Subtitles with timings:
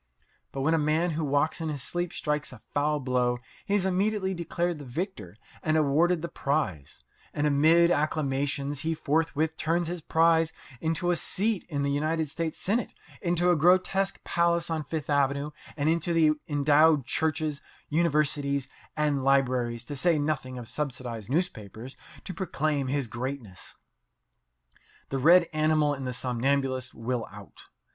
[0.51, 3.85] But when a man who walks in his sleep strikes a foul blow he is
[3.85, 7.03] immediately declared the victor and awarded the prize;
[7.35, 12.57] and amid acclamations he forthwith turns his prize into a seat in the United States
[12.57, 19.83] Senate, into a grotesque palace on Fifth Avenue, and into endowed churches, universities and libraries,
[19.83, 23.75] to say nothing of subsidized newspapers, to proclaim his greatness.
[25.09, 27.65] The red animal in the somnambulist will out.